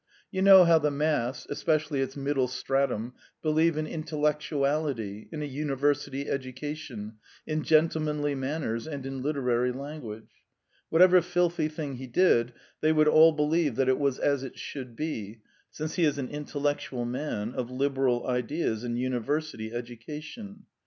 [0.31, 3.13] You know how the mass, especially its middle stratum,
[3.43, 10.31] believe in intellectuality, in a university education, in gentlemanly manners, and in literary language.
[10.89, 12.51] Whatever filthy thing he did,
[12.81, 16.29] they would all believe that it was as it should be, since he is an
[16.29, 20.63] intellectual man, of liberal ideas and university education.